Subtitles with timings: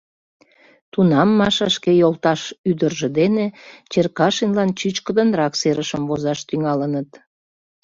[0.91, 3.45] Тунам Маша шке йолташ ӱдыржӧ дене
[3.91, 7.09] Черкашинлан чӱчкыдынрак серышым возаш тӱҥалыныт.